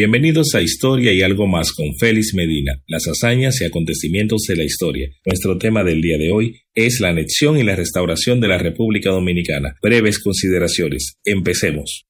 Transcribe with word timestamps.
Bienvenidos 0.00 0.54
a 0.54 0.62
Historia 0.62 1.12
y 1.12 1.20
algo 1.20 1.46
más 1.46 1.72
con 1.72 1.94
Félix 1.98 2.32
Medina, 2.32 2.82
las 2.86 3.06
hazañas 3.06 3.60
y 3.60 3.66
acontecimientos 3.66 4.44
de 4.48 4.56
la 4.56 4.64
historia. 4.64 5.10
Nuestro 5.26 5.58
tema 5.58 5.84
del 5.84 6.00
día 6.00 6.16
de 6.16 6.32
hoy 6.32 6.62
es 6.74 7.00
la 7.00 7.10
anexión 7.10 7.58
y 7.58 7.64
la 7.64 7.76
restauración 7.76 8.40
de 8.40 8.48
la 8.48 8.56
República 8.56 9.10
Dominicana. 9.10 9.76
Breves 9.82 10.18
consideraciones. 10.18 11.18
Empecemos. 11.22 12.06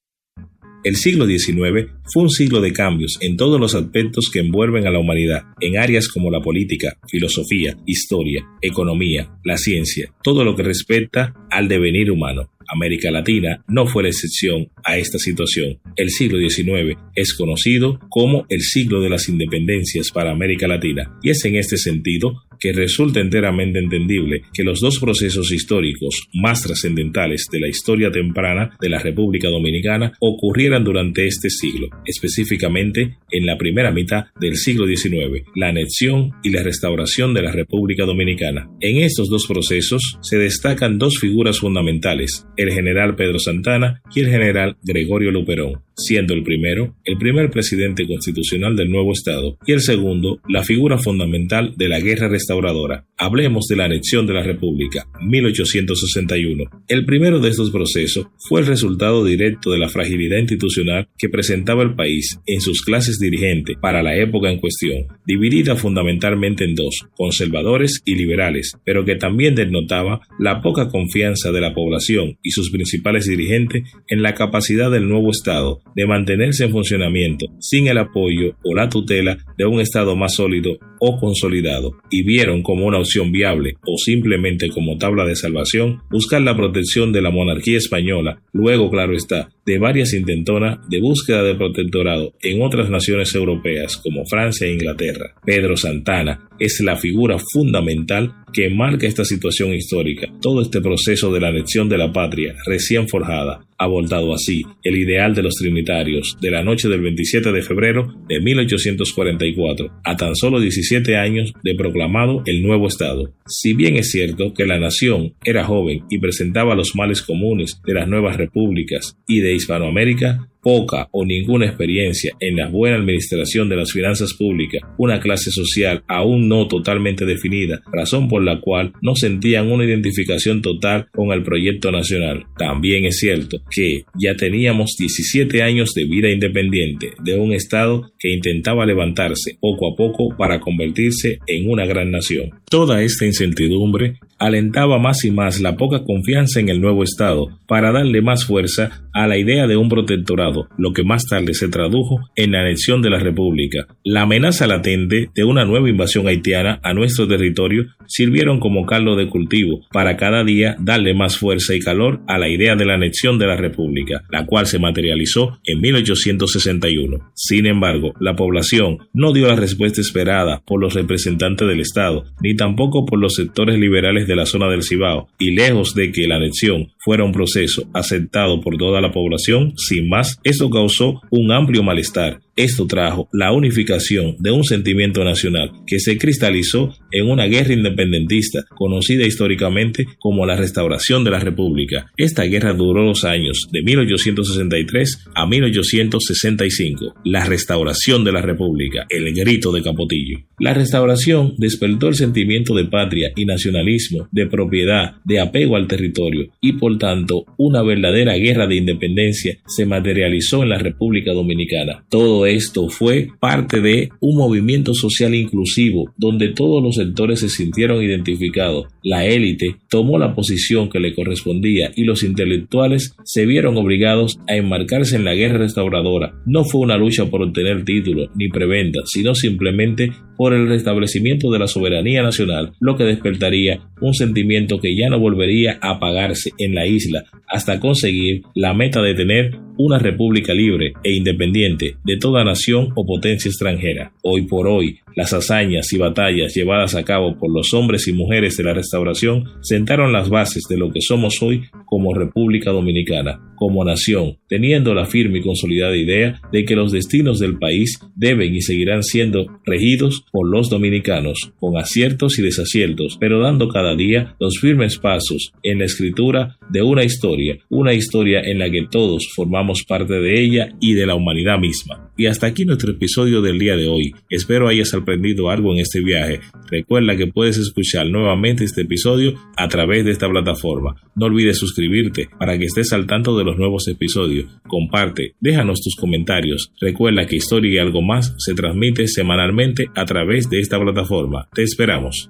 El 0.85 0.95
siglo 0.95 1.27
XIX 1.27 1.91
fue 2.13 2.23
un 2.23 2.29
siglo 2.29 2.61
de 2.61 2.71
cambios 2.71 3.17
en 3.19 3.35
todos 3.35 3.59
los 3.59 3.75
aspectos 3.75 4.29
que 4.31 4.39
envuelven 4.39 4.87
a 4.87 4.91
la 4.91 4.99
humanidad, 4.99 5.41
en 5.59 5.77
áreas 5.77 6.07
como 6.07 6.31
la 6.31 6.39
política, 6.39 6.97
filosofía, 7.09 7.77
historia, 7.85 8.41
economía, 8.61 9.37
la 9.43 9.57
ciencia, 9.57 10.13
todo 10.23 10.45
lo 10.45 10.55
que 10.55 10.63
respecta 10.63 11.33
al 11.51 11.67
devenir 11.67 12.09
humano. 12.09 12.49
América 12.73 13.11
Latina 13.11 13.63
no 13.67 13.85
fue 13.85 14.03
la 14.03 14.09
excepción 14.09 14.69
a 14.83 14.97
esta 14.97 15.19
situación. 15.19 15.77
El 15.97 16.09
siglo 16.09 16.39
XIX 16.39 16.97
es 17.15 17.33
conocido 17.33 17.99
como 18.09 18.45
el 18.49 18.61
siglo 18.61 19.01
de 19.01 19.09
las 19.09 19.27
independencias 19.27 20.09
para 20.11 20.31
América 20.31 20.67
Latina 20.67 21.17
y 21.21 21.31
es 21.31 21.43
en 21.45 21.57
este 21.57 21.77
sentido 21.77 22.43
que 22.61 22.71
resulta 22.71 23.19
enteramente 23.19 23.79
entendible 23.79 24.43
que 24.53 24.63
los 24.63 24.79
dos 24.79 24.99
procesos 24.99 25.51
históricos 25.51 26.27
más 26.33 26.61
trascendentales 26.61 27.47
de 27.51 27.59
la 27.59 27.67
historia 27.67 28.11
temprana 28.11 28.77
de 28.79 28.89
la 28.89 28.99
República 28.99 29.49
Dominicana 29.49 30.13
ocurrieran 30.19 30.83
durante 30.83 31.25
este 31.25 31.49
siglo, 31.49 31.87
específicamente 32.05 33.17
en 33.31 33.45
la 33.45 33.57
primera 33.57 33.91
mitad 33.91 34.25
del 34.39 34.55
siglo 34.55 34.85
XIX, 34.85 35.43
la 35.55 35.69
anexión 35.69 36.31
y 36.43 36.51
la 36.51 36.61
restauración 36.61 37.33
de 37.33 37.41
la 37.41 37.51
República 37.51 38.05
Dominicana. 38.05 38.69
En 38.79 38.97
estos 38.97 39.29
dos 39.29 39.47
procesos 39.47 40.19
se 40.21 40.37
destacan 40.37 40.99
dos 40.99 41.17
figuras 41.19 41.59
fundamentales, 41.59 42.45
el 42.57 42.71
general 42.71 43.15
Pedro 43.15 43.39
Santana 43.39 44.01
y 44.13 44.21
el 44.21 44.29
general 44.29 44.77
Gregorio 44.83 45.31
Luperón, 45.31 45.81
siendo 45.95 46.33
el 46.33 46.43
primero 46.43 46.95
el 47.05 47.17
primer 47.17 47.49
presidente 47.49 48.07
constitucional 48.07 48.75
del 48.75 48.91
nuevo 48.91 49.13
Estado 49.13 49.57
y 49.65 49.73
el 49.73 49.81
segundo 49.81 50.39
la 50.47 50.63
figura 50.63 50.97
fundamental 50.97 51.73
de 51.77 51.89
la 51.89 51.99
guerra 51.99 52.27
restauradora. 52.27 53.05
Hablemos 53.17 53.67
de 53.67 53.75
la 53.75 53.85
anexión 53.85 54.25
de 54.27 54.33
la 54.33 54.43
República, 54.43 55.07
1861. 55.21 56.63
El 56.87 57.05
primero 57.05 57.39
de 57.39 57.49
estos 57.49 57.71
procesos 57.71 58.27
fue 58.47 58.61
el 58.61 58.67
resultado 58.67 59.23
directo 59.25 59.71
de 59.71 59.79
la 59.79 59.89
fragilidad 59.89 60.39
institucional 60.39 61.07
que 61.17 61.29
presentaba 61.29 61.83
el 61.83 61.95
país 61.95 62.39
en 62.45 62.61
sus 62.61 62.81
clases 62.81 63.19
dirigentes 63.19 63.77
para 63.81 64.03
la 64.03 64.15
época 64.15 64.49
en 64.49 64.59
cuestión, 64.59 65.07
dividida 65.25 65.75
fundamentalmente 65.75 66.63
en 66.63 66.75
dos, 66.75 67.05
conservadores 67.15 68.01
y 68.05 68.15
liberales, 68.15 68.73
pero 68.85 69.05
que 69.05 69.15
también 69.15 69.55
denotaba 69.55 70.21
la 70.39 70.61
poca 70.61 70.89
confianza 70.89 71.51
de 71.51 71.61
la 71.61 71.73
población 71.73 72.37
y 72.41 72.51
sus 72.51 72.71
principales 72.71 73.25
dirigentes 73.25 73.83
en 74.07 74.21
la 74.21 74.33
capacidad 74.33 74.91
del 74.91 75.07
nuevo 75.07 75.31
Estado 75.31 75.80
de 75.95 76.07
mantenerse 76.07 76.65
en 76.65 76.71
funcionamiento 76.71 77.47
sin 77.59 77.87
el 77.87 77.97
apoyo 77.97 78.55
o 78.63 78.75
la 78.75 78.89
tutela 78.89 79.37
de 79.57 79.65
un 79.65 79.79
Estado 79.81 80.15
más 80.15 80.35
sólido 80.35 80.77
o 80.99 81.19
consolidado, 81.19 81.97
y 82.11 82.23
vieron 82.23 82.61
como 82.61 82.85
una 82.85 82.99
opción 82.99 83.31
viable 83.31 83.73
o 83.87 83.97
simplemente 83.97 84.69
como 84.69 84.97
tabla 84.97 85.25
de 85.25 85.35
salvación 85.35 85.99
buscar 86.11 86.41
la 86.41 86.55
protección 86.55 87.11
de 87.11 87.23
la 87.23 87.31
monarquía 87.31 87.77
española, 87.77 88.41
luego 88.53 88.91
claro 88.91 89.15
está, 89.15 89.49
de 89.65 89.79
varias 89.79 90.13
intentonas 90.13 90.77
de 90.89 91.01
búsqueda 91.01 91.43
de 91.43 91.55
protectorado 91.55 92.33
en 92.41 92.61
otras 92.61 92.89
naciones 92.89 93.33
europeas 93.33 93.97
como 93.97 94.25
Francia 94.25 94.67
e 94.67 94.73
Inglaterra. 94.73 95.33
Pedro 95.43 95.75
Santana 95.75 96.47
es 96.59 96.79
la 96.81 96.95
figura 96.95 97.37
fundamental 97.51 98.35
que 98.53 98.69
marca 98.69 99.07
esta 99.07 99.25
situación 99.25 99.73
histórica, 99.73 100.27
todo 100.41 100.61
este 100.61 100.81
proceso 100.81 101.31
de 101.31 101.39
la 101.39 101.49
anexión 101.49 101.89
de 101.89 101.97
la 101.97 102.11
patria 102.11 102.55
recién 102.65 103.07
forjada, 103.07 103.65
ha 103.77 103.87
voltado 103.87 104.33
así 104.33 104.63
el 104.83 104.95
ideal 104.95 105.33
de 105.33 105.41
los 105.41 105.55
trinitarios 105.55 106.37
de 106.39 106.51
la 106.51 106.63
noche 106.63 106.87
del 106.87 107.01
27 107.01 107.51
de 107.51 107.61
febrero 107.63 108.13
de 108.27 108.39
1844, 108.39 110.01
a 110.03 110.15
tan 110.15 110.35
solo 110.35 110.59
17 110.59 111.17
años 111.17 111.51
de 111.63 111.75
proclamado 111.75 112.43
el 112.45 112.61
nuevo 112.61 112.87
Estado. 112.87 113.33
Si 113.47 113.73
bien 113.73 113.97
es 113.97 114.11
cierto 114.11 114.53
que 114.53 114.65
la 114.65 114.79
nación 114.79 115.33
era 115.43 115.63
joven 115.63 116.03
y 116.09 116.19
presentaba 116.19 116.75
los 116.75 116.95
males 116.95 117.21
comunes 117.21 117.81
de 117.85 117.93
las 117.93 118.07
nuevas 118.07 118.37
repúblicas 118.37 119.17
y 119.27 119.39
de 119.39 119.53
Hispanoamérica, 119.55 120.47
poca 120.61 121.07
o 121.11 121.25
ninguna 121.25 121.65
experiencia 121.65 122.31
en 122.39 122.55
la 122.55 122.67
buena 122.67 122.97
administración 122.97 123.69
de 123.69 123.75
las 123.75 123.91
finanzas 123.91 124.33
públicas, 124.33 124.81
una 124.97 125.19
clase 125.19 125.51
social 125.51 126.03
aún 126.07 126.47
no 126.47 126.67
totalmente 126.67 127.25
definida, 127.25 127.81
razón 127.91 128.27
por 128.27 128.43
la 128.43 128.59
cual 128.59 128.93
no 129.01 129.15
sentían 129.15 129.71
una 129.71 129.85
identificación 129.85 130.61
total 130.61 131.07
con 131.11 131.31
el 131.31 131.43
proyecto 131.43 131.91
nacional. 131.91 132.45
También 132.57 133.05
es 133.05 133.19
cierto 133.19 133.61
que 133.69 134.03
ya 134.19 134.35
teníamos 134.35 134.95
17 134.97 135.63
años 135.63 135.93
de 135.93 136.05
vida 136.05 136.29
independiente 136.29 137.11
de 137.23 137.35
un 137.35 137.53
Estado 137.53 138.11
que 138.19 138.33
intentaba 138.33 138.85
levantarse 138.85 139.57
poco 139.59 139.91
a 139.91 139.95
poco 139.95 140.35
para 140.37 140.59
convertirse 140.59 141.39
en 141.47 141.69
una 141.69 141.85
gran 141.85 142.11
nación. 142.11 142.51
Toda 142.69 143.01
esta 143.01 143.25
incertidumbre 143.25 144.19
alentaba 144.41 144.97
más 144.97 145.23
y 145.23 145.31
más 145.31 145.61
la 145.61 145.77
poca 145.77 146.03
confianza 146.03 146.59
en 146.59 146.69
el 146.69 146.81
nuevo 146.81 147.03
Estado 147.03 147.49
para 147.67 147.91
darle 147.91 148.21
más 148.21 148.45
fuerza 148.45 149.03
a 149.13 149.27
la 149.27 149.37
idea 149.37 149.67
de 149.67 149.77
un 149.77 149.87
protectorado, 149.87 150.50
lo 150.77 150.93
que 150.93 151.03
más 151.03 151.25
tarde 151.25 151.53
se 151.53 151.69
tradujo 151.69 152.19
en 152.35 152.51
la 152.51 152.61
anexión 152.61 153.01
de 153.01 153.09
la 153.09 153.19
República. 153.19 153.87
La 154.03 154.23
amenaza 154.23 154.67
latente 154.67 155.29
de 155.33 155.43
una 155.43 155.65
nueva 155.65 155.89
invasión 155.89 156.27
haitiana 156.27 156.79
a 156.83 156.93
nuestro 156.93 157.27
territorio 157.27 157.85
sirvieron 158.07 158.59
como 158.59 158.85
caldo 158.85 159.15
de 159.15 159.29
cultivo 159.29 159.81
para 159.91 160.17
cada 160.17 160.43
día 160.43 160.75
darle 160.79 161.13
más 161.13 161.37
fuerza 161.37 161.73
y 161.73 161.79
calor 161.79 162.21
a 162.27 162.37
la 162.37 162.49
idea 162.49 162.75
de 162.75 162.85
la 162.85 162.95
anexión 162.95 163.39
de 163.39 163.47
la 163.47 163.55
República, 163.55 164.23
la 164.29 164.45
cual 164.45 164.65
se 164.67 164.79
materializó 164.79 165.59
en 165.63 165.79
1861. 165.81 167.31
Sin 167.33 167.65
embargo, 167.65 168.13
la 168.19 168.35
población 168.35 168.99
no 169.13 169.33
dio 169.33 169.47
la 169.47 169.55
respuesta 169.55 170.01
esperada 170.01 170.61
por 170.65 170.81
los 170.81 170.93
representantes 170.93 171.67
del 171.67 171.79
Estado, 171.79 172.25
ni 172.41 172.55
tampoco 172.55 173.05
por 173.05 173.19
los 173.19 173.35
sectores 173.35 173.79
liberales 173.79 174.27
de 174.27 174.35
la 174.35 174.45
zona 174.45 174.67
del 174.69 174.83
Cibao, 174.83 175.29
y 175.39 175.51
lejos 175.51 175.95
de 175.95 176.11
que 176.11 176.27
la 176.27 176.35
anexión 176.35 176.87
fuera 176.99 177.23
un 177.23 177.31
proceso 177.31 177.89
aceptado 177.93 178.61
por 178.61 178.77
toda 178.77 179.01
la 179.01 179.11
población, 179.11 179.73
sin 179.77 180.09
más, 180.09 180.39
esto 180.43 180.69
causó 180.69 181.21
un 181.29 181.51
amplio 181.51 181.83
malestar 181.83 182.39
Esto 182.61 182.85
trajo 182.85 183.27
la 183.33 183.51
unificación 183.51 184.35
de 184.37 184.51
un 184.51 184.63
sentimiento 184.63 185.23
nacional 185.23 185.71
que 185.87 185.99
se 185.99 186.19
cristalizó 186.19 186.93
en 187.11 187.27
una 187.27 187.45
guerra 187.45 187.73
independentista 187.73 188.65
conocida 188.75 189.25
históricamente 189.25 190.05
como 190.19 190.45
la 190.45 190.55
restauración 190.55 191.23
de 191.23 191.31
la 191.31 191.39
República. 191.39 192.11
Esta 192.17 192.43
guerra 192.43 192.73
duró 192.73 193.01
los 193.01 193.25
años 193.25 193.67
de 193.71 193.81
1863 193.81 195.25
a 195.33 195.47
1865. 195.47 197.15
La 197.25 197.45
restauración 197.45 198.23
de 198.23 198.31
la 198.31 198.43
República, 198.43 199.07
el 199.09 199.33
grito 199.33 199.71
de 199.71 199.81
Capotillo. 199.81 200.41
La 200.59 200.75
restauración 200.75 201.55
despertó 201.57 202.09
el 202.09 202.15
sentimiento 202.15 202.75
de 202.75 202.85
patria 202.85 203.31
y 203.35 203.45
nacionalismo, 203.45 204.27
de 204.31 204.45
propiedad, 204.45 205.15
de 205.25 205.39
apego 205.39 205.77
al 205.77 205.87
territorio 205.87 206.51
y 206.61 206.73
por 206.73 206.99
tanto 206.99 207.43
una 207.57 207.81
verdadera 207.81 208.35
guerra 208.35 208.67
de 208.67 208.75
independencia 208.75 209.57
se 209.65 209.87
materializó 209.87 210.61
en 210.61 210.69
la 210.69 210.77
República 210.77 211.33
Dominicana. 211.33 212.05
Todo 212.07 212.45
esto 212.53 212.89
fue 212.89 213.29
parte 213.39 213.81
de 213.81 214.09
un 214.19 214.37
movimiento 214.37 214.93
social 214.93 215.33
inclusivo 215.35 216.13
donde 216.17 216.49
todos 216.49 216.81
los 216.83 216.95
sectores 216.95 217.39
se 217.39 217.49
sintieron 217.49 218.03
identificados. 218.03 218.87
La 219.03 219.25
élite 219.25 219.77
tomó 219.89 220.17
la 220.17 220.35
posición 220.35 220.89
que 220.89 220.99
le 220.99 221.13
correspondía 221.13 221.91
y 221.95 222.03
los 222.03 222.23
intelectuales 222.23 223.15
se 223.23 223.45
vieron 223.45 223.77
obligados 223.77 224.39
a 224.47 224.55
enmarcarse 224.55 225.15
en 225.15 225.25
la 225.25 225.35
guerra 225.35 225.59
restauradora. 225.59 226.33
No 226.45 226.63
fue 226.63 226.81
una 226.81 226.97
lucha 226.97 227.25
por 227.25 227.41
obtener 227.41 227.83
títulos 227.83 228.29
ni 228.35 228.49
preventa, 228.49 228.99
sino 229.05 229.35
simplemente 229.35 230.11
por 230.37 230.53
el 230.53 230.67
restablecimiento 230.67 231.51
de 231.51 231.59
la 231.59 231.67
soberanía 231.67 232.23
nacional, 232.23 232.73
lo 232.79 232.95
que 232.95 233.03
despertaría 233.03 233.81
un 234.01 234.13
sentimiento 234.15 234.79
que 234.79 234.95
ya 234.95 235.07
no 235.09 235.19
volvería 235.19 235.77
a 235.81 235.91
apagarse 235.91 236.49
en 236.57 236.73
la 236.73 236.87
isla 236.87 237.23
hasta 237.47 237.79
conseguir 237.79 238.41
la 238.55 238.73
meta 238.73 239.01
de 239.01 239.13
tener 239.13 239.59
una 239.83 239.97
república 239.97 240.53
libre 240.53 240.93
e 241.03 241.13
independiente 241.15 241.95
de 242.03 242.17
toda 242.17 242.43
nación 242.43 242.89
o 242.95 243.05
potencia 243.05 243.49
extranjera. 243.49 244.13
Hoy 244.21 244.43
por 244.43 244.67
hoy, 244.67 244.99
las 245.15 245.33
hazañas 245.33 245.91
y 245.93 245.97
batallas 245.97 246.53
llevadas 246.53 246.95
a 246.95 247.03
cabo 247.03 247.37
por 247.37 247.51
los 247.53 247.73
hombres 247.73 248.07
y 248.07 248.13
mujeres 248.13 248.57
de 248.57 248.63
la 248.63 248.73
restauración 248.73 249.45
sentaron 249.61 250.11
las 250.11 250.29
bases 250.29 250.63
de 250.69 250.77
lo 250.77 250.91
que 250.91 251.01
somos 251.01 251.41
hoy 251.41 251.63
como 251.85 252.13
República 252.13 252.71
Dominicana, 252.71 253.53
como 253.57 253.83
nación, 253.83 254.37
teniendo 254.47 254.93
la 254.93 255.05
firme 255.05 255.39
y 255.39 255.41
consolidada 255.41 255.95
idea 255.95 256.41
de 256.51 256.65
que 256.65 256.75
los 256.75 256.91
destinos 256.91 257.39
del 257.39 257.59
país 257.59 257.99
deben 258.15 258.55
y 258.55 258.61
seguirán 258.61 259.03
siendo 259.03 259.45
regidos 259.65 260.23
por 260.31 260.49
los 260.49 260.69
dominicanos, 260.69 261.53
con 261.59 261.77
aciertos 261.77 262.39
y 262.39 262.41
desaciertos, 262.41 263.17
pero 263.19 263.39
dando 263.39 263.67
cada 263.67 263.95
día 263.95 264.35
los 264.39 264.57
firmes 264.59 264.97
pasos 264.97 265.53
en 265.63 265.79
la 265.79 265.85
escritura 265.85 266.57
de 266.69 266.81
una 266.81 267.03
historia, 267.03 267.57
una 267.69 267.93
historia 267.93 268.41
en 268.41 268.59
la 268.59 268.69
que 268.69 268.87
todos 268.89 269.27
formamos 269.35 269.83
parte 269.87 270.13
de 270.13 270.41
ella 270.41 270.73
y 270.79 270.93
de 270.93 271.05
la 271.05 271.15
humanidad 271.15 271.59
misma. 271.59 272.11
Y 272.17 272.27
hasta 272.27 272.47
aquí 272.47 272.65
nuestro 272.65 272.91
episodio 272.91 273.41
del 273.41 273.59
día 273.59 273.75
de 273.75 273.87
hoy. 273.87 274.13
Espero 274.29 274.67
hayas 274.67 274.93
aprendido 275.01 275.49
algo 275.49 275.73
en 275.73 275.79
este 275.79 276.01
viaje. 276.01 276.39
Recuerda 276.69 277.17
que 277.17 277.27
puedes 277.27 277.57
escuchar 277.57 278.07
nuevamente 278.07 278.63
este 278.63 278.81
episodio 278.81 279.33
a 279.57 279.67
través 279.67 280.05
de 280.05 280.11
esta 280.11 280.29
plataforma. 280.29 280.95
No 281.15 281.25
olvides 281.25 281.57
suscribirte 281.57 282.29
para 282.39 282.57
que 282.57 282.65
estés 282.65 282.93
al 282.93 283.05
tanto 283.05 283.37
de 283.37 283.43
los 283.43 283.57
nuevos 283.57 283.87
episodios. 283.87 284.45
Comparte, 284.67 285.35
déjanos 285.39 285.81
tus 285.81 285.95
comentarios. 285.95 286.71
Recuerda 286.79 287.25
que 287.25 287.35
Historia 287.35 287.73
y 287.73 287.77
algo 287.77 288.01
más 288.01 288.33
se 288.37 288.53
transmite 288.53 289.07
semanalmente 289.07 289.87
a 289.95 290.05
través 290.05 290.49
de 290.49 290.59
esta 290.59 290.79
plataforma. 290.79 291.47
Te 291.53 291.63
esperamos. 291.63 292.29